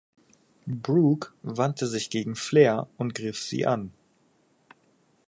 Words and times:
Brooke 0.65 1.31
wandte 1.43 1.85
sich 1.85 2.09
gegen 2.09 2.35
Flair 2.35 2.87
und 2.97 3.13
griff 3.13 3.39
sie 3.39 3.67
an. 3.67 3.93